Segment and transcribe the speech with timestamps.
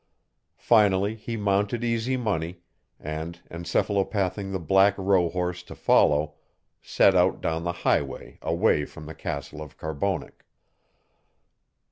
[0.57, 2.63] Finally he mounted Easy Money
[2.99, 6.33] and, encephalopathing the black rohorse to follow,
[6.81, 10.43] set out down the highway away from the castle of Carbonek.